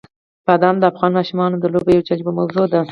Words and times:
بادام 0.45 0.75
د 0.79 0.83
افغان 0.91 1.11
ماشومانو 1.19 1.55
د 1.59 1.65
لوبو 1.73 1.89
یوه 1.95 2.07
جالبه 2.07 2.31
موضوع 2.39 2.65
ده. 2.71 2.79